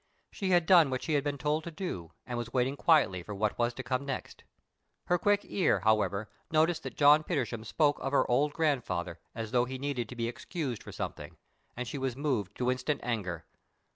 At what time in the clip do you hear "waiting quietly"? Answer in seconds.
2.51-3.21